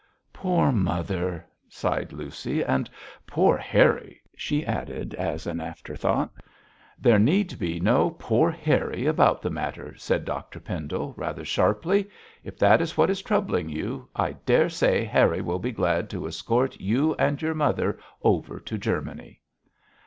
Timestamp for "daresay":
14.43-15.03